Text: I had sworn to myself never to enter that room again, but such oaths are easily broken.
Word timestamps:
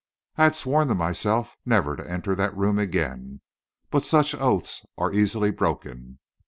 I 0.35 0.45
had 0.45 0.55
sworn 0.55 0.87
to 0.87 0.95
myself 0.95 1.57
never 1.63 1.95
to 1.95 2.09
enter 2.09 2.33
that 2.33 2.57
room 2.57 2.79
again, 2.79 3.41
but 3.91 4.03
such 4.03 4.33
oaths 4.33 4.83
are 4.97 5.13
easily 5.13 5.51
broken. 5.51 6.17